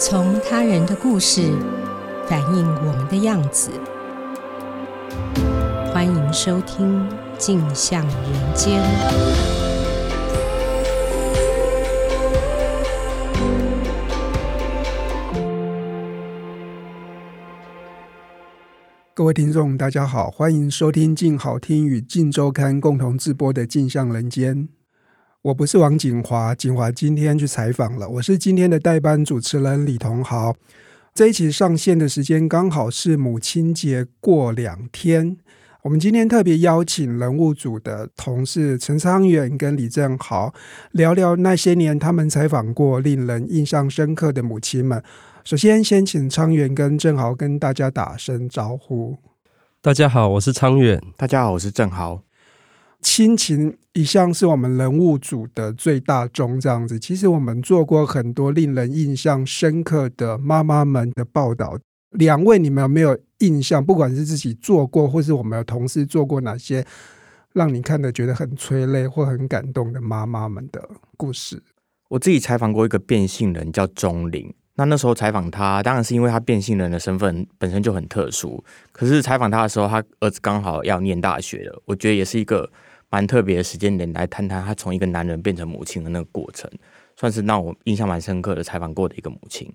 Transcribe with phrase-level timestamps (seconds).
[0.00, 1.52] 从他人的故事
[2.26, 3.70] 反映我们的样子。
[5.92, 8.82] 欢迎收听《镜像人间》。
[19.12, 24.56] 各位听众，大家好，欢迎收听静好听与静周刊共同制播的《镜像人间》。
[25.42, 28.06] 我不是王景华，景华今天去采访了。
[28.06, 30.54] 我是今天的代班主持人李同豪。
[31.14, 35.38] 这一期上线的时间刚好是母亲节过两天。
[35.80, 40.52] 我们今天特别邀请人物组的同事陈昌远跟李正豪
[40.92, 45.02] 聊聊那些年他们采访过令人印象深刻的母亲们。
[45.42, 49.16] 首先，先请昌远跟正豪跟大家打声招呼。
[49.80, 51.02] 大家好，我是昌远。
[51.16, 52.24] 大家好，我是正豪。
[53.02, 56.98] 亲情一向是我们人物组的最大宗，这样子。
[56.98, 61.78] 其实我们做过很多令人印象深刻的妈妈们的报道。
[62.10, 63.84] 两位，你们有没有印象？
[63.84, 66.84] 不管是自己做过，或是我们的同事做过哪些，
[67.52, 71.62] 让你看的觉得很催泪或很感动的妈妈们的故事？
[72.08, 74.52] 我自己采访过一个变性人，叫钟玲。
[74.74, 78.62] 那那时候采访他，当然是因为他变性人的身份本身就很特殊。
[78.92, 82.70] 可是采访他的时候，他儿子刚好要念大学了，我觉得也是一个。
[83.10, 86.70] 蛮特别的时间点来谈谈她从一个男人变成母亲的那个过程，
[87.16, 89.70] 算是让我印象蛮深刻的采访过的一个母亲。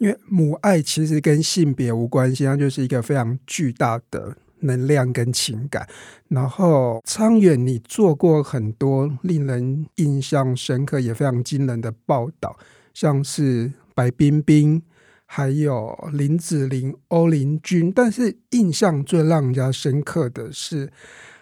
[0.00, 5.88] 因为母爱其实跟性别无关系，它就是一个非常巨大的能量跟情感。
[6.26, 12.58] 然后昌远，你做过很多令人印象深刻也非常惊人的报道，
[12.92, 14.82] 像是白冰冰，
[15.26, 20.92] 还有林子玲、欧林君，但是印象最让人家深刻的是。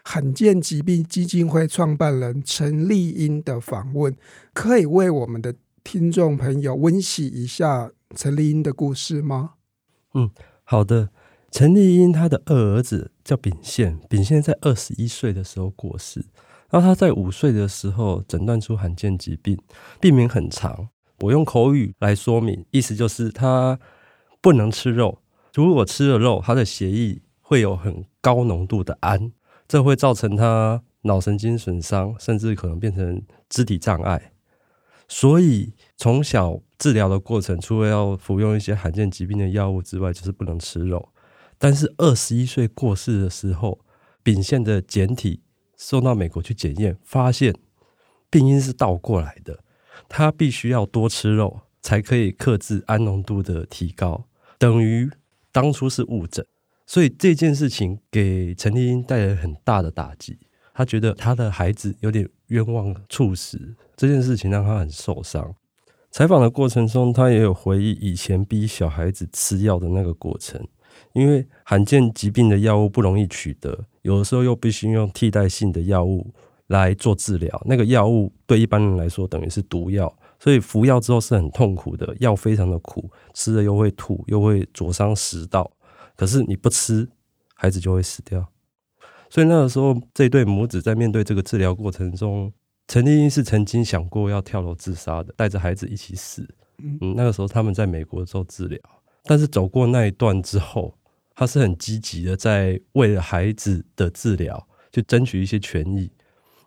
[0.04, 4.16] 罕见疾病基金会创办人陈丽英的访问，
[4.52, 9.54] 可以为我们的听众朋友温习一下陈丽英的故事吗？
[10.14, 10.30] 嗯，
[10.64, 11.10] 好的。
[11.50, 16.24] 陈丽英她的二儿子叫秉宪，秉宪在二十一岁的时候过世，
[16.70, 19.58] 然后他在五岁的时候诊断出罕见疾病，
[20.00, 20.88] 病名很长，
[21.20, 23.78] 我用口语来说明，意思就是他
[24.40, 25.18] 不能吃肉，
[25.52, 29.32] 如果吃了肉，他的血液会有很高浓度的氨。
[29.66, 34.32] 这会造成他脑神经损伤，甚至可能变成肢体障碍。
[35.08, 41.10] 所以从小治疗的过程，除了要服用一些罕见疾病的药物之外，就是不能吃肉。
[41.58, 43.80] 但是二十一岁过世的时候，
[44.22, 45.42] 秉宪的检体
[45.76, 47.54] 送到美国去检验，发现
[48.30, 49.62] 病因是倒过来的。
[50.08, 54.24] 他必须要多吃肉，才可以克制氨浓度的提高，
[54.58, 55.10] 等于
[55.50, 56.46] 当初是误诊。
[56.86, 60.38] 所以这件事情给陈丽英带来很大的打击，
[60.74, 65.54] 她觉得她的孩子有点冤枉猝死，这件事情让她很受伤。
[66.10, 70.60] 采访的过程中，她也有回忆以前逼小孩子吃药的那个过程，
[71.14, 76.30] 因为罕见疾病的药物不容易取得，有的时候又必须用替代性的药物
[76.66, 85.70] 来做治疗，那个药物对一般人来说等于是毒药，所以服药之后是很痛苦的，药非常的苦，吃了又会吐，又会灼伤食道。
[86.22, 87.08] 可是你不吃，
[87.52, 88.46] 孩子就会死掉。
[89.28, 92.52] 所以那个时候，这对母子在面对这个治疗过程中，
[92.86, 96.48] 陈丽英是曾经想过要跳楼自杀的，带着孩子一起死。
[96.78, 98.80] 嗯，那个时候他们在美国做治疗，
[99.24, 100.96] 但是走过那一段之后，
[101.34, 106.08] 他是很积极的，在为了孩子的治疗去争取一些权益，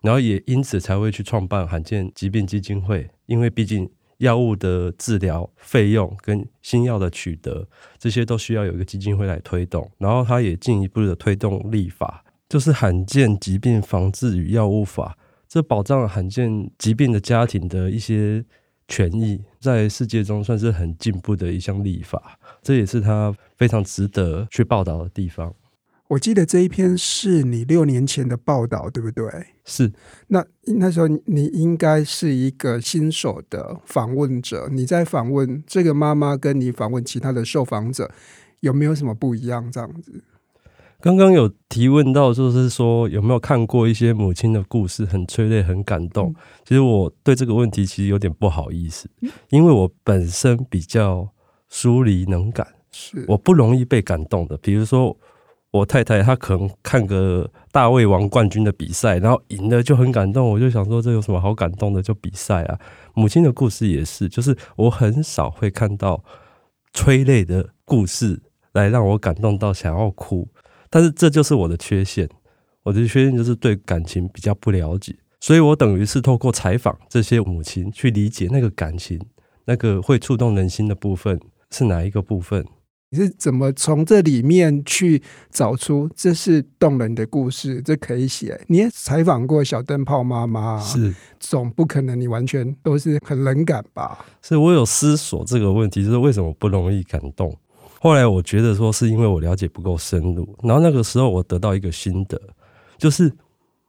[0.02, 3.90] 然后也因此才会去创办罕见疾病基金会，因为毕竟。
[4.18, 7.68] 药物的治疗费用跟新药的取得，
[7.98, 9.90] 这些都需要有一个基金会来推动。
[9.98, 15.16] 然后，他也进一步的推动立法，就是《罕见疾病防治与药物法》，
[15.48, 18.44] 这保障罕见疾病的家庭的一些
[18.88, 22.38] 权益，在世界中算是很进步的一项立法。
[22.62, 25.54] 这也是他非常值得去报道的地方。
[26.08, 29.24] 我记得这一篇是你六年前的报道，对不对？
[29.64, 29.92] 是。
[30.28, 30.44] 那
[30.78, 38.08] 那时候你应该是一个新手的访问者，你在访问这个妈妈，跟你访问其他的受访者
[38.60, 39.68] 有没有什么不一样？
[39.72, 40.22] 这样子。
[41.00, 46.28] 刚刚有提问到，就是说有没有看过一些母亲的故事，很催泪、很感动。
[46.28, 46.34] 嗯。
[46.64, 49.08] 其实我对这个问题其实有点不好意思，
[49.48, 51.28] 因为我本身比较
[51.68, 54.56] 疏离能感，是我不容易被感动的。
[54.58, 55.16] 比如说。
[55.76, 60.48] 我太太她可能看个大胃王冠军的比赛，然后赢了就很感动。
[60.48, 62.02] 我就想说，这有什么好感动的？
[62.02, 62.78] 就比赛啊！
[63.14, 66.22] 母亲的故事也是，就是我很少会看到
[66.92, 68.40] 催泪的故事
[68.72, 70.48] 来让我感动到想要哭。
[70.88, 72.28] 但是这就是我的缺陷，
[72.84, 79.20] 我的缺陷就是对感情比较不了解，所以我等于是透过采访这些母亲去理解那个感情
[79.64, 81.40] 那个会触动人心的部分
[81.70, 82.64] 是哪一个部分？
[83.10, 87.80] 你是怎么从这里面去找出这是动人的故事？
[87.82, 88.60] 这可以写？
[88.66, 94.26] 你也采访过小灯泡妈妈，是总不可能你完全都是很冷感吧？
[94.42, 97.56] 是我有思索这个问题，就是为什么不容易感动？
[98.00, 102.40] 后来我觉得说是因为我了解不够深入，然后那个时候我得到一个心得，
[102.98, 103.32] 就是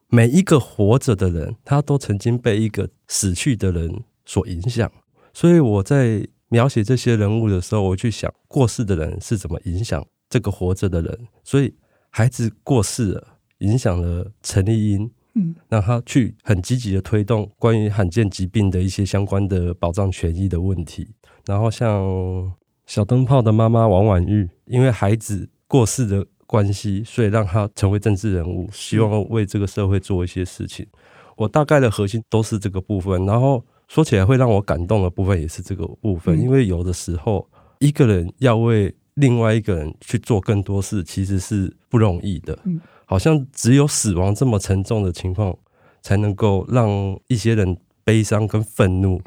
[0.09, 4.91] 每一个活着的人，他都曾经被一个死去的人所影响，
[5.33, 6.27] 所以我在。
[6.49, 11.27] 描写这些人物的时候，我去想过世的人是怎么影响这个活着的人。
[11.43, 11.73] 所以
[12.09, 13.27] 孩子过世了，
[13.59, 21.09] 影响了陈立英，嗯，让他去很积极的推动关于罕见疾病的一些相关的保障权益的问题。
[21.45, 22.53] 然后像
[22.85, 30.87] 小灯泡的妈妈王婉玉，因为孩子过世的关系，所以让他成为政治人物，希望为这个社会做一些事情。
[31.35, 33.65] 我大概的核心都是这个部分，然后。
[33.87, 37.47] 说起来会让我感动的部分也是这个部分，因为有的时候
[37.79, 42.57] 一个人要为另外一个人去做更多事，其实是不容易的。
[43.05, 45.57] 好像只有死亡这么沉重的情况，
[46.01, 49.21] 才能够让一些人悲伤跟愤怒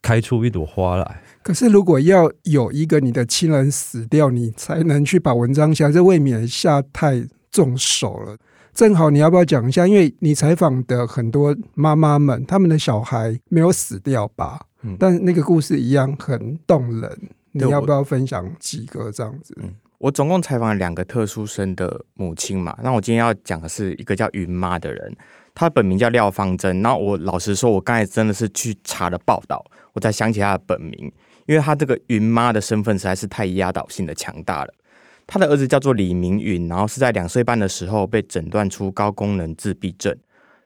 [0.00, 1.22] 开出一朵花来。
[1.42, 8.36] 可是如果要有一个你的亲人死掉，你才能去把文章写，这未免下太重手了。
[8.76, 9.86] 正好你要不要讲一下？
[9.86, 14.60] 因为你采访的很多妈妈们，他们的小孩没有死掉吧？
[14.82, 17.18] 嗯，但那个故事一样很动人。
[17.52, 19.56] 你要不要分享几个这样子？
[19.62, 22.76] 嗯，我总共采访了两个特殊生的母亲嘛。
[22.82, 25.16] 那我今天要讲的是一个叫云妈的人，
[25.54, 26.82] 她本名叫廖芳珍。
[26.82, 29.64] 那我老实说，我刚才真的是去查了报道，
[29.94, 31.10] 我才想起她的本名，
[31.46, 34.74] 因为她这个云妈的身份实在是太压倒性的强大了。
[35.26, 40.16] 他的儿子叫做李明允，然后是在两岁半的时候被诊断出高功能自闭症。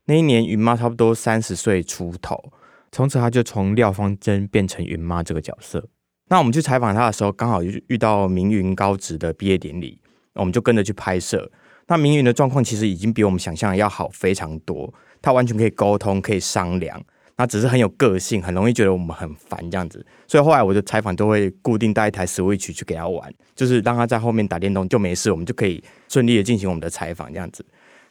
[0.04, 2.52] 那一年，云妈差不多三十岁出头，
[2.92, 5.88] 从此他就从廖芳珍变成云妈这个角色。
[6.28, 10.00] 那我们去采访他的时候，刚好就遇到明云高职的毕业典礼，
[10.34, 11.50] 我们就跟着去拍摄。
[11.88, 14.92] 那明云的状况其实已经比我们想象的要好非常多，
[15.22, 17.02] 他完全可以沟通，可以商量。
[17.40, 27.64] 他只是很有个性，很容易觉得我们很烦这样子，所以后来我就采访都会固定带一台 Switch 去给他玩，就是让他在后面打电动就没事，我们就可以顺利的进行我们的采访这样子。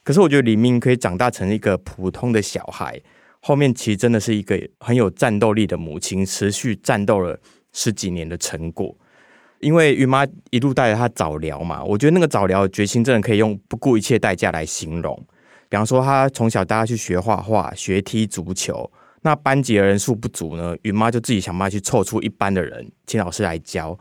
[0.04, 3.00] 可是我觉得李明可以长大成一个普通的小孩，
[3.40, 7.40] 后面其实真的是一个很有战斗力的母亲，持续战斗了
[7.72, 8.98] 十几年的成果。
[9.60, 15.16] 因为云妈一路带着他早疗嘛，我觉得那个早疗决心真的可以用不顾一切代价来形容。
[15.68, 18.90] 比方说，他从小带他去学画画，学踢足球。
[19.22, 23.94] 那班级的人数不足呢，云妈就自己想办法去凑出一班的人，请老师来教。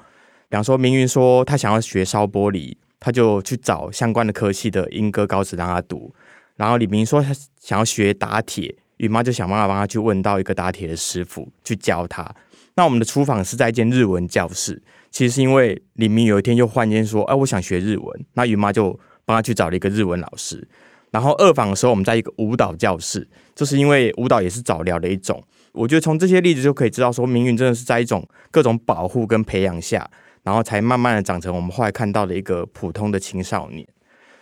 [0.49, 6.15] 比方说，明云说他想要学烧玻璃，他就去找相关的科系的英歌高职让他读。
[6.57, 12.35] 然后李明说他想要学打铁，云妈就想办法帮他去问到一个打铁的师傅去教他。
[12.77, 14.81] 那我们的厨房是在一间日文教室，
[15.11, 20.67] 其实是因为李明有一天又换间说，哎，我想学日文，那云妈就帮他去找了一个日文老师。
[21.11, 25.43] 然后二访的时候，我们在一个舞蹈教室，就是因为舞蹈也是早疗的一种。
[25.73, 30.11] 我觉得从这些例子就可以知道，说明云真的是在一种各种保护跟培养下，
[30.43, 33.87] 然后才慢慢的长成我们后来看到的一个普通的青少年。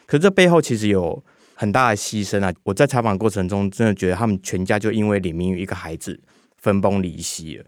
[0.07, 1.23] 可是这背后其实有
[1.55, 2.53] 很大的牺牲啊！
[2.63, 6.19] 我在采访过程中，真的觉得他们全家就因为李明宇一个孩子
[6.57, 7.65] 分崩离析了。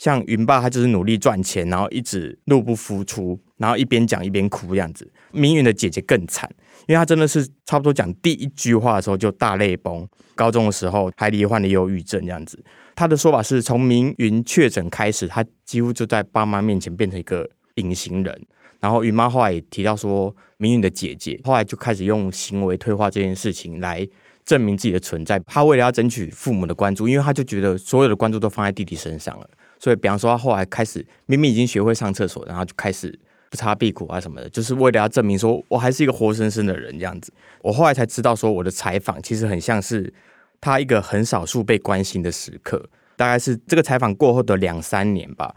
[0.00, 5.06] 像云爸，他就是努力赚钱，然后一直入不敷出，然后一边讲一边哭这样子。
[5.30, 6.50] 明云的姐姐更惨。
[6.88, 12.58] 因为他真的是差不多讲第一句话的时候就大泪崩，高中的时候还罹患了忧郁症这样子。
[12.96, 18.46] 他的说法是从明云确诊开始，他几乎就在爸妈面前变成一个隐形人。
[18.80, 24.08] 然后云妈后来也提到说，明云的姐姐后来就开始用行为退化这件事情来
[24.46, 25.38] 证明自己的存在。
[25.40, 29.46] 他为了要争取父母的关注，因为他就觉得所有的关注都放在弟弟身上了，
[29.80, 33.18] 所以比方说他后来开始明明已经学会上厕所，然后就开始。
[33.52, 37.32] 不擦屁股啊什么的，就是为了要证明说我还是一个活生生的人这样子。
[37.62, 40.14] 我后来才知道说，我的采访其实很像是
[40.60, 42.88] 他一个很少数被关心的时刻。
[43.16, 45.52] 大概是这个采访过后的两三年吧。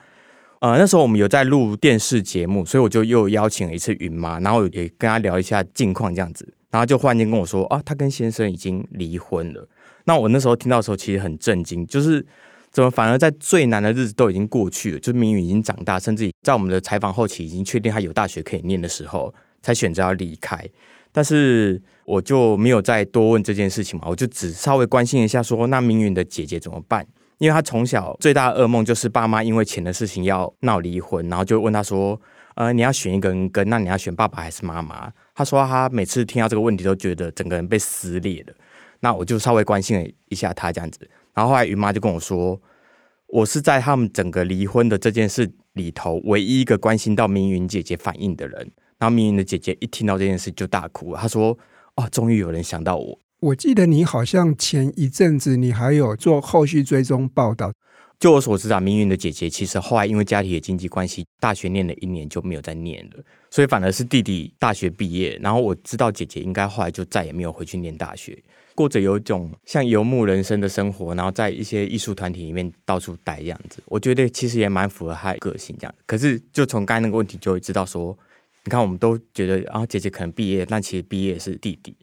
[0.62, 6.52] 呃，那时候我们有在录电视节目，所以我就又邀请了一次云妈，然后也跟他聊一下近况这样子。
[6.72, 9.70] 然后就忽然间跟我说啊，他跟先生已经离婚了。
[10.06, 12.26] 那我那时候听到的时候，其实很震惊，就是。
[12.74, 15.00] 怎么反而在最难的日子都已经过去了？
[15.00, 20.68] 就是明云已经长大，甚至在我们的采访后期已经确定他有大学可以念的时候，才选择要离开。
[21.12, 27.06] 但是我就没有再多问这件事情嘛，我就只稍微关心一下说，那明云的姐姐怎么办？
[27.38, 32.20] 因为她从小最大的噩梦就是爸妈因为钱的事情要闹离婚，然后就问她说
[32.56, 38.54] ：“呃，你要选一个人跟，那你要选爸爸还是妈妈？”她说她每次听到这个问题都觉得整个人被撕裂了。
[39.02, 41.08] 那我就稍微关心了一下她这样子。
[41.34, 42.62] 然后后来云妈就跟我说，
[43.28, 48.72] 我是在他们整个离婚的这件事里头唯一一个关心到明云姐姐反应的人。
[49.00, 51.58] 然后明云的姐姐一听到这件事就大哭，她说
[51.98, 57.74] ：“哦，终于有人想到我。”我记得你好像前一阵子你还有做后续追踪报道。
[58.18, 65.38] 就我所知啊，明云的姐姐其实后来因为家庭的经济关系，大学念了一年就没有再念了，所以反而是弟弟大学毕业。
[65.42, 68.42] 然后我知道姐姐应该后来就再也没有回去念大学，
[68.76, 73.82] 过着有一种像游牧人生的生活，然后在一些艺术团体里面到处待这样子。
[73.86, 75.96] 我觉得其实也蛮符合她的个性这样。
[76.06, 78.18] 可是就从刚才那个问题就会知道说，
[78.64, 81.96] 你看我们都觉得啊姐姐可能毕业，但其实毕业是弟弟。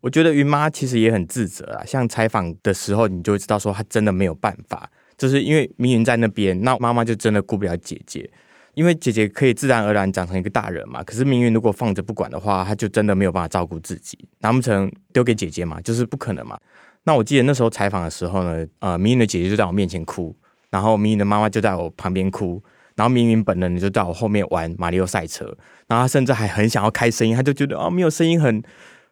[0.00, 4.90] 我觉得云妈其实也很自责啊，像采访的时候你就会知道说她真的没有办法。
[5.16, 8.28] 就是因为明云在那边，那妈妈就真的顾不了姐姐，
[8.74, 11.02] 因为姐姐可以自然而然长成一个大人嘛。
[11.02, 15.80] 可是明云如果放着不管的话，她就真的没有办法照顾自己，难不成丢给姐姐嘛？
[15.80, 16.58] 就是不可能嘛。
[17.04, 20.36] 那我记得那时候采访的时候呢，呃，明云的姐姐就在我面前哭，
[20.70, 22.62] 然后明云的妈妈就在我旁边哭，
[22.96, 25.44] 然后明云本人就在我后面玩马里奥赛车，
[25.86, 28.62] 然后她甚至还很想要开声音，她就觉得啊、哦、没有声音很。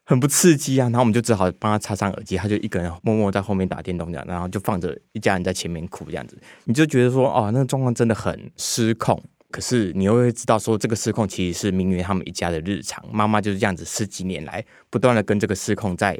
[0.03, 9.23] 很不刺激啊，然后我们就只好帮他插上耳机，他就一个人默默在后面打电动这样，然后就放着一家人在前面哭这样子，你就觉得说哦，那个状况真的很失控。
[9.51, 16.19] 可是你又会知道说，这个失控其实是明云他们一家的日常，妈妈就是这样子十几年来不断的跟这个失控在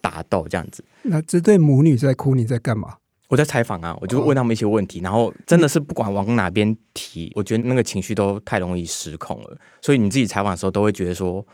[0.00, 0.84] 打斗这样子。
[1.02, 2.96] 那这对母女在哭，你在干嘛？
[3.28, 11.44] 我在采访啊，我就问他们一些问题，然后真的是不管往哪边提，我觉得那个情绪都太容易失控了，所以你自己采访的时候都会觉得说。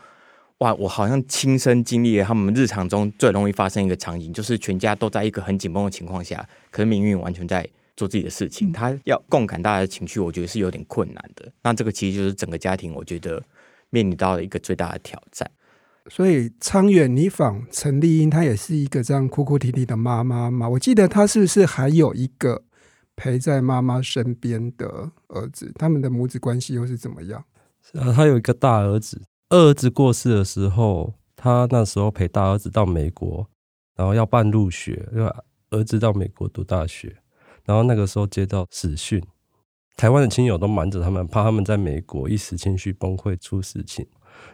[0.59, 11.51] 哇，我好像亲身经历了他们日常中最容易发生一个场景，就是全家都在一个很紧绷的情况下，可是明云完全在做自己的事情，他要共感大家的情绪，我觉得是有点困难的。
[11.61, 13.41] 那这个其实就是整个家庭，我觉得
[13.89, 15.49] 面临到了一个最大的挑战。
[16.09, 20.67] 所以昌远，你访陈丽英，她也是一个这样哭哭啼啼的妈妈吗？
[20.67, 22.63] 我记得她是不是还有一个
[23.15, 25.71] 陪在妈妈身边的儿子？
[25.75, 27.45] 他们的母子关系又是怎么样？
[27.81, 29.21] 是啊，他有一个大儿子。
[29.49, 33.47] 二儿子过世的时候，他那时候陪大儿子到美国，
[33.95, 35.31] 然后要办入学，因为
[35.69, 37.15] 儿子到美国读大学。
[37.65, 39.21] 然后那个时候接到死讯，
[39.95, 44.05] 台湾的亲友都瞒着他们，怕他们在美国一时情绪崩溃出事情。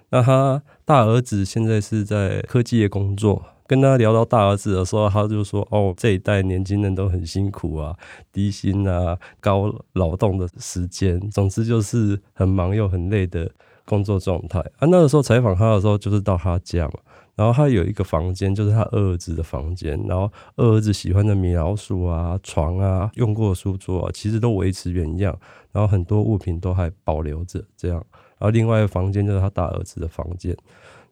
[0.09, 7.95] 那他大儿子现在是在科技业工作，跟他聊到大儿子的时候，他就说：“哦，这一代年轻人都很辛苦啊，
[8.31, 13.51] 低薪啊，高劳动的时间，总之就是很忙又很累的。”
[13.89, 16.93] 工作状态啊，那个时候采访他的时候，就是到他家嘛，
[17.39, 25.33] 然后他有一个房间，就是他二儿子的房间，然后二儿子喜欢的米老鼠啊、床啊、用过的书桌啊，其实都维持原样，
[25.71, 27.95] 然后很多物品都还保留着这样。
[28.37, 30.53] 然后另外一个房间就是他大儿子的房间。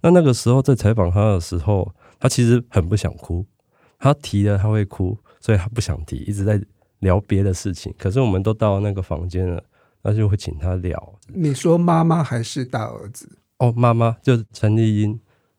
[0.02, 3.46] 那那个时候在采访他的时候，他其实很不想哭，
[3.98, 6.62] 他提了他会哭，所以他不想提，一直在
[7.00, 7.96] 聊别的事情。
[7.98, 9.64] 可是我们都到那个房间了。
[10.02, 11.20] 那就会请他聊。
[11.28, 13.30] 你说妈妈还是大儿子？
[13.60, 15.18] 哦，妈妈就是陈丽英。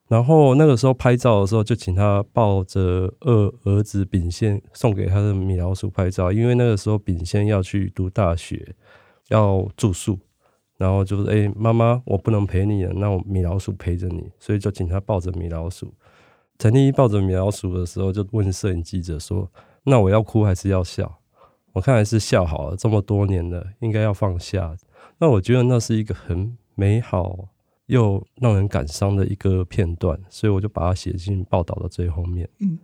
[0.08, 8.74] 然后那个时候拍照的时候，就请他抱着二儿子秉宪送给他的米老鼠拍照，因为那个时候秉宪要去读大学，
[9.28, 10.18] 要住宿。
[10.78, 15.92] 然后就是，哎、妈妈，我不能陪你了，那我米老鼠陪着你，所以就请他抱着米老鼠。
[16.56, 19.50] 陈丽英抱着米老鼠的时候，就问摄影记者说
[19.82, 21.18] ：“那我要哭还是要笑？”
[21.74, 24.76] 我看还是笑好了，这么多年了，应该要放下。
[25.18, 27.48] 那我觉得那是一个很美好
[27.88, 32.48] 又让人感伤的一个片段，所以我就把它写进报道的最后面。
[32.60, 32.78] 嗯，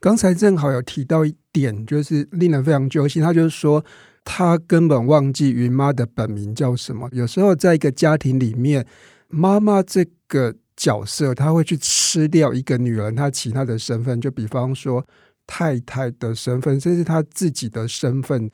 [0.00, 3.22] 刚才正好有提到一点，就是令人非常揪心。
[3.22, 3.84] 他就是说，
[4.24, 7.08] 他根本忘记云妈的本名叫什么。
[7.12, 8.84] 有时候在一个家庭里面，
[9.28, 15.06] 妈妈这个角色，他会去吃掉一个女人她其他的身份，就比方说。
[15.52, 18.48] 太太的身份，甚至她自己的身份，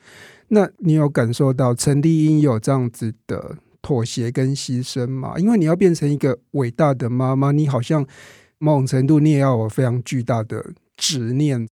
[0.47, 3.55] 那你有感受到陈丽英有这样子的
[3.87, 5.39] 妥协跟牺牲嘛？
[5.39, 8.05] 因为你要变成一个伟大的妈妈，你好像
[8.57, 11.65] 某种程度你也要有非常巨大的执念。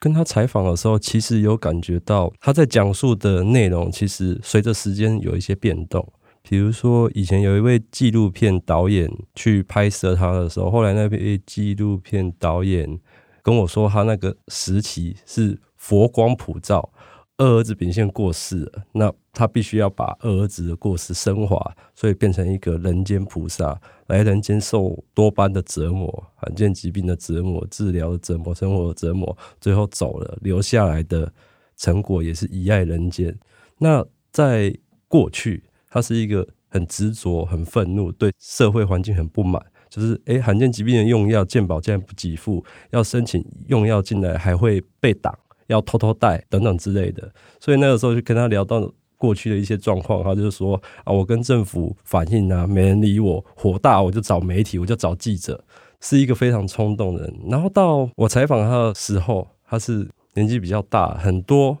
[0.00, 6.10] 跟他采访的时候，其实有感觉到他在讲述的内容，其实随着时间有一些变动。
[6.40, 12.98] 比如说，以前有一位纪录片导演去拍摄他的时候，后来那位纪录片导演。
[13.42, 16.90] 跟我说，他那个时期是佛光普照，
[17.38, 21.56] 二儿子秉宪过世了，那他必须要把二儿子的过世升华，
[21.94, 31.32] 所以变成一个人间菩萨，来人间受多般的折磨，罕见疾病的折磨、治疗的折磨、生活的折磨，最后走了，留下来的
[31.76, 33.38] 成果也是遗爱人间。
[33.78, 34.76] 那在
[35.06, 39.64] 过去，他是一个很执着、很愤怒，对社会环境很不满。
[39.88, 45.32] 就是诶，罕见疾病的用药健保竟然不给付，要申请用药进来还会被挡，
[45.68, 47.32] 要偷偷带等等之类的。
[47.58, 55.64] 所以那个时候就跟他聊到过去的一些状况，他就是说啊，我跟政府反映啊，没人理我，火大我就找媒体，我就找记者，
[56.00, 57.34] 是一个非常冲动的人。
[57.48, 61.78] 然后到我采访他的时候，他是年纪比较大，很多。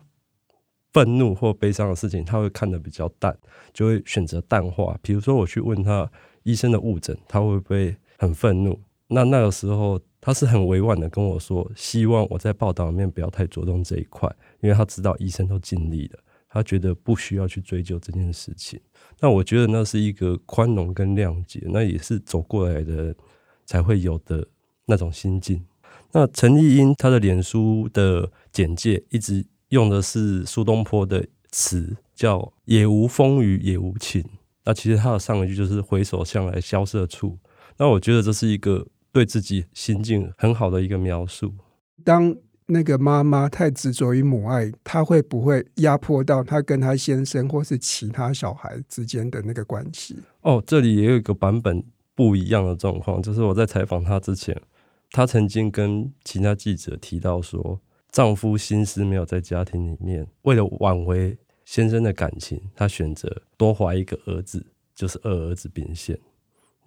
[0.90, 3.36] 愤怒或悲伤的事情，他会看得比较淡，
[3.74, 4.98] 就会选择淡化。
[5.02, 6.10] 比如说，我去问他
[6.44, 8.76] 医生的误诊，他会不会很愤怒？
[9.08, 18.80] 那那个时候，他是很委婉的跟我说，希望我在报道里面不要太着重这一块，因为他知道医生都尽力了，他觉得不需要去追究这件事情。
[19.18, 23.14] 那我觉得那是一个宽容跟谅解，那也是走过来的
[23.66, 24.46] 才会有的
[24.86, 25.64] 那种心境。
[26.12, 29.44] 那陈立英他的脸书的简介一直。
[29.70, 34.24] 用的是苏东坡的词，叫“也无风雨也无晴”。
[34.64, 37.36] 那其实他的上一句就是“回首向来萧瑟处”。
[37.76, 41.52] 那我觉得这是一个对自己心境很好的一个描述。
[42.04, 42.36] 当
[42.66, 50.16] 那个妈妈太执着于母爱，她会不会压迫到她跟她先生或是其他小孩之间的那个关系？
[50.42, 51.82] 哦，这里也有一个版本
[52.14, 54.60] 不一样的状况，就是我在采访她之前，
[55.10, 57.80] 她曾经跟其他记者提到说。
[58.10, 61.36] 丈夫心思没有在家庭里面，为了挽回
[61.66, 66.18] 先生的感情，她选择多怀一个儿子，就是二儿子秉宪。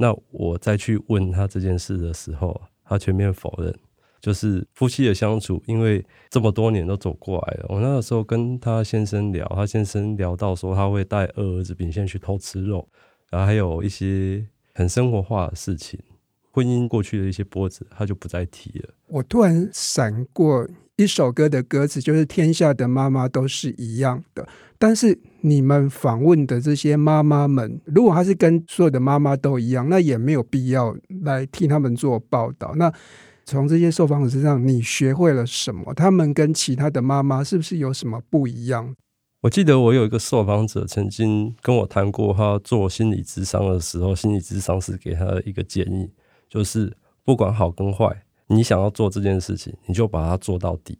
[0.01, 3.71] 那我再去问他这件事的时候，他全面否认。
[4.19, 7.65] 就是夫妻的相处，因为这么多年都走过来了。
[7.69, 12.87] 我那个时候跟她先生聊，她先生聊到说他会带二儿子秉宪去偷吃肉，
[13.31, 15.99] 然后还有一些很生活化的事情，
[16.51, 18.89] 婚姻过去的一些波折，他就不再提了。
[19.07, 20.67] 我突然闪过。
[21.01, 32.73] 一首歌的歌词就是“天下的妈妈都是一样的”，但是你们访问的这些妈妈们，如果她是跟所有的妈妈都一样，那也没有必要来替他们做报道。
[32.75, 32.91] 那
[33.45, 35.93] 从这些受访者身上，你学会了什么？
[35.95, 38.95] 他们跟其他的妈妈是不是有什么不一样？
[39.41, 46.11] 我记得我有一个受访者曾经跟我谈过，他做心理咨商的时候，心理咨商师给他的一个建议，
[46.47, 48.23] 就是不管好跟坏。
[48.53, 50.97] 你想要做这件事情，你就把它做到底，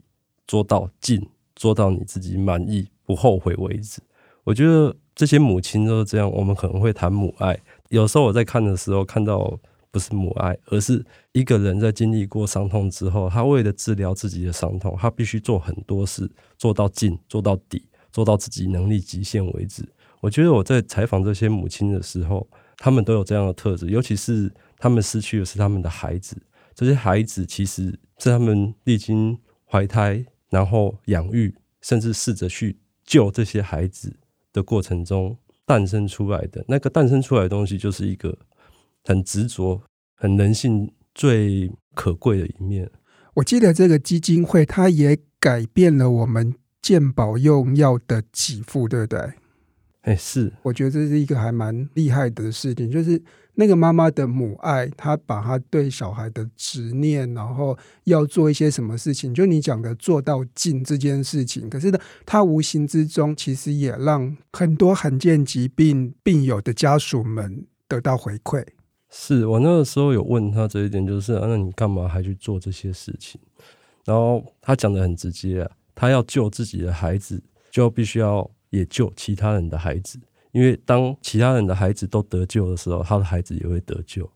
[0.48, 4.02] 做到尽，做到你自己满意、不后悔为止。
[4.46, 6.32] 我觉得这些母亲都是这样。
[6.32, 7.60] 我们可能会谈母爱，
[7.90, 9.60] 有时候我在看的时候，看到
[9.92, 17.84] 不是母爱，而是一个人在经历过伤痛之后，他为了治疗自己的伤痛，他必须做很多事，做到尽，做到底，
[18.14, 19.84] 做到自己能力极限为止。
[20.22, 26.42] 我觉得我在采访这些母亲的时候，他们都有这样的特质，尤其是他们失去的是他们的孩子。
[26.86, 29.38] 这些孩子其实是他们历经
[29.70, 34.18] 怀胎，然后养育，甚至试着去救这些孩子
[34.52, 36.66] 的过程中诞生出来的。
[36.68, 38.36] 那个诞生出来的东西，就是一个
[39.04, 39.84] 很执着、
[40.16, 42.90] 很人性最可贵的一面。
[43.36, 49.34] 我记得这个基金会，它也改变了我们健保用药的给付，对不对？
[50.02, 50.52] 哎，是。
[50.64, 53.22] 我觉得这是一个还蛮厉害的事情，就是。
[53.56, 61.70] 那个妈妈的母爱，她把她对小孩的执念，然后要做一些什么事情，就你讲的做到尽这件事情。
[61.70, 68.66] 可是呢，她无形之中其实也让很多罕见疾病病友的家属们得到回馈。
[69.10, 73.40] 是我那个时候有问他这一点，就是啊，那你干嘛还去做这些事情？
[74.06, 80.18] 然后他讲得很直接啊，他要救自己的孩子，就必须要也救其他人的孩子。
[80.52, 84.30] 因为当其他人的孩子都得救的时候，他的孩子也会得救。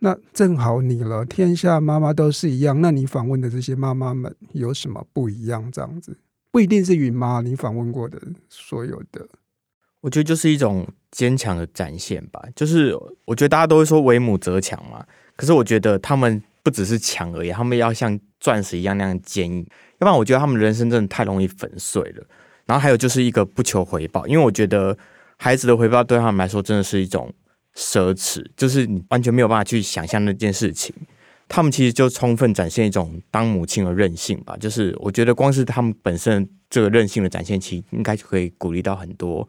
[0.00, 2.80] 那正好你了，天下妈妈都是一样。
[2.80, 5.70] 那你访问的这些妈妈们有什么不一样？
[5.70, 6.18] 这样子
[6.50, 9.26] 不一定是允妈，你访问过的所有的，
[10.00, 12.42] 我觉得就是一种坚强的展现吧。
[12.56, 15.06] 就是我觉得大家都会说为母则强嘛，
[15.36, 19.64] 可是我觉得他们不只是强而已，他们要像钻石一样那样坚硬。
[20.00, 22.26] 要不然我觉得他们人生真的太容易粉碎了。
[22.66, 24.98] 然后还有就是一个不求回报，因为我觉得。
[25.42, 27.34] 孩子的回报对他们来说真的是一种
[27.74, 30.94] 奢侈，就是你完全没有办法去想象那件事情。
[31.48, 34.56] 他们其实就充分展现一种当母亲的韧性吧。
[34.56, 39.48] 就是我觉得光是他们本身这个韧性的展现，其实应该就可以鼓励到很多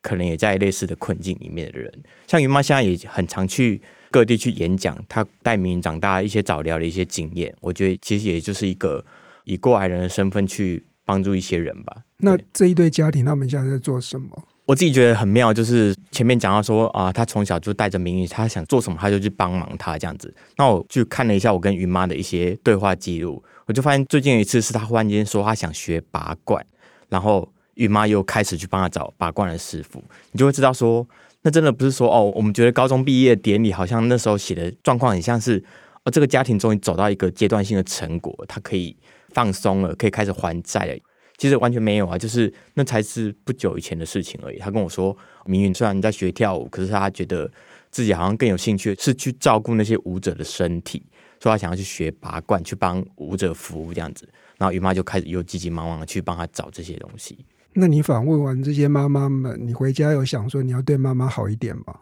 [0.00, 1.92] 可能也在类似的困境里面的人。
[2.26, 9.04] 像云妈现在也很常去各地去演讲，她带民营长大一些早疗的一些经验，我觉得其实也就是一个
[9.44, 11.98] 以过来人的身份去帮助一些人吧。
[12.16, 14.42] 那这一对家庭他们现在在做什么？
[14.66, 20.34] 我自己觉得很妙，就是前面讲到说啊，他从小就带着名誉，他想做什么他就去帮忙他这样子。
[20.56, 26.64] 那我去看了一下我跟云妈的一些对话记录，我就发现最近有一次是他忽然间说他想学拔罐，
[27.10, 31.06] 然后云妈又开始去帮他找拔罐的师傅，你就会知道说，
[31.42, 35.62] 那真的不是说哦，我们觉得高中毕业典礼好像那时候写的状况很像是
[36.04, 38.96] 哦，这个家庭终于走到一个阶段性的成果，他可以
[39.34, 40.96] 放松了，可以开始还债了。
[41.36, 44.58] 其实完全没有啊，就是那才是不久以前的事情而已。
[44.58, 45.16] 他跟我说，
[45.46, 47.50] 明云虽然在学跳舞，可是他觉得
[47.90, 51.02] 自己好像更有兴趣是去照顾那些舞者的身体，
[51.40, 54.28] 所以他想要去学拔罐，去帮舞者服务这样子。
[54.58, 57.44] 然后于妈就开始又急急忙忙的去帮他找这些东西。
[57.72, 61.96] 那你访问完这些妈妈们，你回家有想说你要对妈妈好一点吗？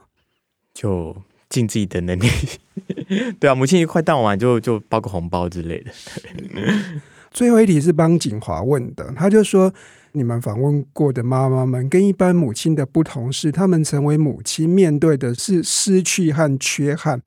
[0.75, 1.17] 就
[1.49, 2.29] 尽自己的能力。
[3.41, 5.91] 对啊，母亲节快到完就就包个红包之类的。
[7.33, 9.73] 最后一题是帮景华问的，他就说：
[10.13, 17.23] 你们访问过的妈妈们跟一般母亲的不同是，他们成为母亲面对的是失去和缺憾。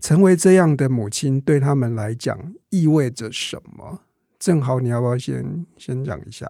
[0.00, 2.38] 成为这样的母亲对他们来讲
[2.70, 4.02] 意味着什么？
[4.38, 6.48] 正好你要不要先先讲一下？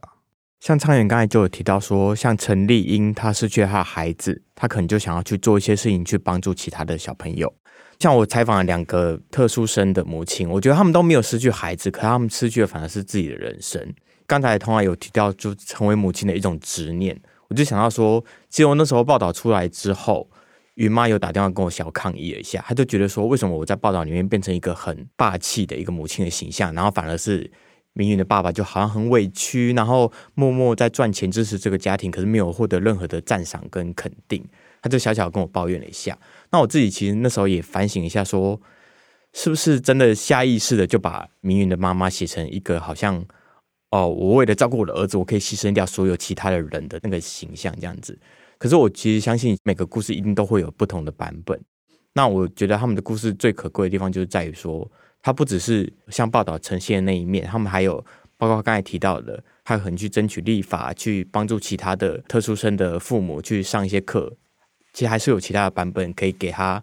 [0.60, 7.54] 像昌远刚才就有提到说，像陈丽英她失去她的孩子，她可能就想要去做一些事情去帮助其他的小朋友。
[7.98, 13.92] 像我采访了两个特殊生的母亲，我觉得他们都没有失去孩子，可他们失去的反而是自己的人生。
[14.26, 20.30] 刚才同样有提到，就成为母亲的一种执念，我就想到说，其实我那时候报道出来之后，
[20.74, 27.50] 于妈有打电话跟我小抗议了一下，她就觉得说，为什么我在报道里面变成一个很霸气的一个母亲的形象，然后反而是
[27.94, 34.44] 明云的爸爸就好像很委屈，然后默默在赚钱支持这个家庭，可是没有获得任何的赞赏跟肯定。
[34.80, 36.16] 他就小小跟我抱怨了一下，
[36.50, 38.60] 那我自己其实那时候也反省一下说，
[39.32, 43.24] 是不是真的下意识的就把明云的妈妈写成一个好像
[43.90, 48.18] 哦，我为了照顾我的儿子，我可以牺牲掉所有其他的人的那个形象这样子。
[48.58, 51.60] 可是我其实相信每个故事一定都会有不同的版本。
[52.12, 54.90] 那我觉得他们的故事最可贵的地方就是在于说，
[55.22, 58.04] 它不只是像报道呈现的那一面，他们还有
[58.36, 64.36] 包括刚才提到的，他很去争取立法，去帮助其他的特殊生的父母去上一些课。
[64.98, 66.82] 其实还是有其他的版本可以给他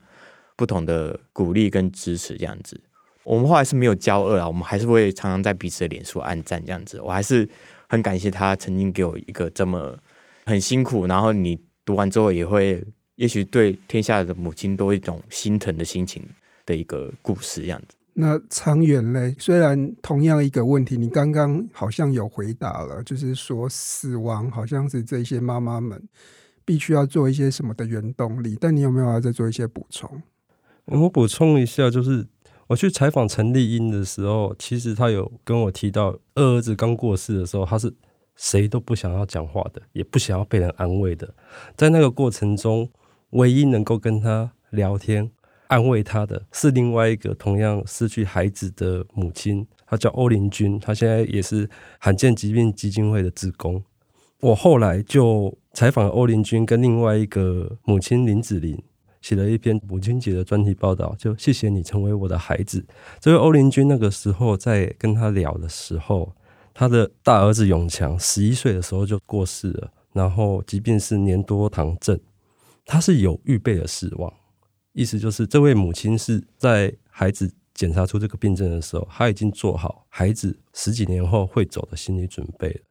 [0.56, 2.80] 不同的鼓励跟支持，这样子。
[3.26, 7.02] 我们后来是没有交恶啊，我们还是会常常在彼此的脸书按赞这样子。
[7.02, 7.46] 我还是
[7.90, 10.00] 很感谢他曾经给我一个这么
[10.46, 12.82] 很辛苦，然后你读完之后也会，
[13.16, 16.24] 也许对天下的母亲都一种心疼的心情
[16.66, 17.98] 的一个故事这样子。
[18.14, 26.02] 那长远嘞，虽然同样一个问题，你刚刚好像有回答了，就是说死亡好像是这些妈妈们。
[26.66, 30.22] 必须要做一些什么的原动力，但你有没有要再做一些补充？
[30.86, 32.28] 我补充一下，就是
[32.68, 37.94] 我去采访陈丽英的时候，其实他有跟我提到，二儿子刚过世的时候，他是
[38.36, 41.34] 谁都不想要讲话的，也不想要被人安慰的。
[41.78, 42.90] 在那个过程中，
[43.32, 45.32] 唯一能够跟他聊天、
[45.68, 53.84] 安慰他的是另外一个同样失去孩子的母亲，她叫欧林君，她现在也是罕见疾病基金会的职工。
[54.46, 58.80] 我后来就采访了欧林君跟另外一个母亲林子玲，
[59.20, 62.86] 写了一篇母亲节的专题报道，就谢谢你成为我的孩子。
[63.20, 66.32] 这位欧林君那个时候在跟他聊的时候，
[66.76, 72.20] 他的大儿子永强十一岁的时候就过世了，然后疾病是粘多糖症，
[72.86, 74.32] 他是有预备的死亡，
[74.94, 82.82] 意思就是这位母亲是在孩子检查出这个病症的时候，他已经做好孩子十几年后会走的心理准备了，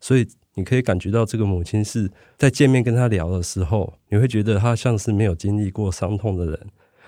[0.00, 0.26] 所以。
[0.54, 6.58] 你可以感觉到这个母亲是在见面跟他聊的时候，你会觉得他像是没有经历过伤痛的人。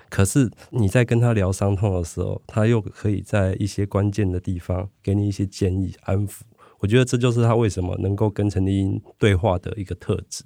[0.09, 6.41] 可是你在跟他聊伤痛的时候，他又可以在一些关键的地方给你一些建议、安抚。
[6.79, 10.45] 我觉得这就是他为什么能够跟陈丽英对话的一个特质。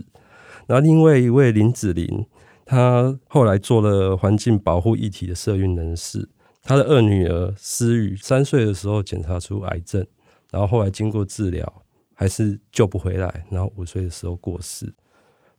[0.67, 2.25] 那另外一位林子玲，
[2.65, 6.29] 她后来做了环境保护议题的社运人士。
[6.61, 10.05] 她的二女儿思雨三岁的时候检查出癌症，
[10.51, 11.83] 然后后来经过治疗。
[12.19, 14.93] 还是救不回来，然后五岁的时候过世。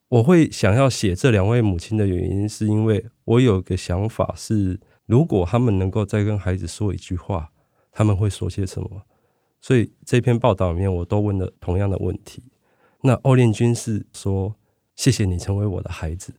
[0.08, 7.50] 我会想要写这两位母亲的原因，是因为我有个想法是，如果他们能够再跟孩子说一句话，
[7.90, 9.04] 他们会说些什么？
[9.58, 12.42] 所以这篇报道里面，我都问了同样的问题。
[13.00, 14.54] 那欧练军是说
[14.94, 16.34] ：“谢谢你成为我的孩子。”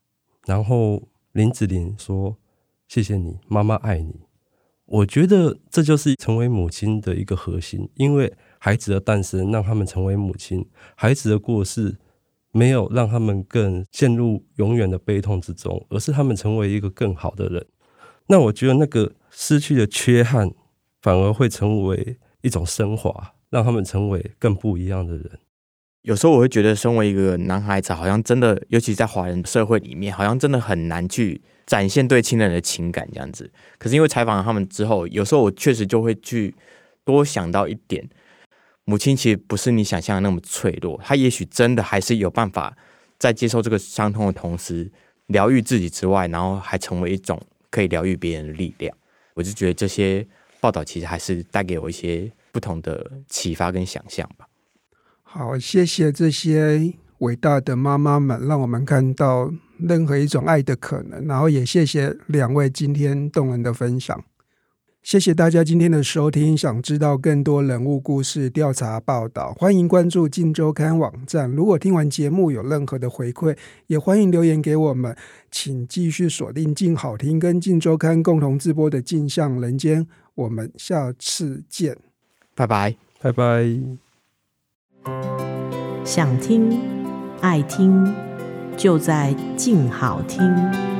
[0.46, 2.38] 然后林子玲说
[2.88, 4.22] ：“谢谢你，妈妈爱你。”
[4.86, 8.32] 我觉得这就是成为母亲的一个核心，因为。
[8.64, 10.64] 孩子的诞生让他们成为母亲，
[10.96, 11.98] 孩子的过世
[12.52, 17.66] 没有让他们更陷入永远的悲痛之中，而是他们成为一个更好的人。
[18.28, 20.54] 那我觉得那个失去的缺憾，
[21.02, 25.40] 反而会成为一种升华，让他们成为更不一样的人。
[26.04, 33.52] 有时候我会觉得，身为一个男孩子，好像真的，尤其在华人社会里面，好像真的很难去展现对亲人的情感这样子。
[33.80, 36.54] 可是因为采访了他们之后，有时候我确实就会去
[37.04, 38.08] 多想到一点。
[38.86, 42.76] 母亲其实不是你想象的那么脆弱，她也许真的还是有办法
[43.20, 44.92] 在接受这个伤痛的同时，
[45.28, 47.40] 疗愈自己之外，然后还成为一种
[47.70, 48.96] 可以疗愈别人的力量。
[49.36, 50.28] 我就觉得这些
[50.60, 54.48] 报道其实还是带给我一些不同的启发跟想象吧。
[55.24, 61.26] 好，谢谢这些伟大的妈妈们，让我们看到任何一种爱的可能。
[61.28, 64.22] 然后也谢谢两位今天动人的分享。
[65.04, 66.56] 谢谢大家今天的收听。
[66.56, 71.50] 想知道更多人物故事调查报道，欢迎关注《镜周刊》网站。
[71.52, 75.16] 如果听完节目有任何的回馈，也欢迎留言给我们。
[75.50, 80.06] 请继续锁定镜好听跟《镜周刊》共同直播的《镜像人间》。
[80.36, 81.98] 我们下次见，
[82.56, 83.66] 拜拜，拜拜。
[86.06, 86.80] 想听
[87.42, 88.14] 爱听，
[88.78, 90.91] 就在镜好听。